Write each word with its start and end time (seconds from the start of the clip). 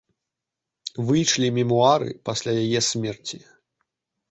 Выйшлі 1.09 1.51
мемуары 1.59 2.09
пасля 2.31 2.51
яе 2.65 2.79
смерці. 2.89 3.37